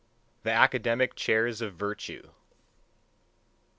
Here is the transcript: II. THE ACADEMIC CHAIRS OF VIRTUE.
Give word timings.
II. 0.01 0.27
THE 0.49 0.53
ACADEMIC 0.55 1.13
CHAIRS 1.13 1.61
OF 1.61 1.75
VIRTUE. 1.75 2.31